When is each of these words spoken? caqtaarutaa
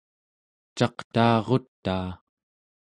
caqtaarutaa 0.77 2.09